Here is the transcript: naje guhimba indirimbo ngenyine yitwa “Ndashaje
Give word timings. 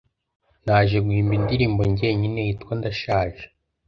naje 0.65 0.97
guhimba 1.05 1.33
indirimbo 1.39 1.81
ngenyine 1.91 2.39
yitwa 2.47 2.71
“Ndashaje 2.79 3.43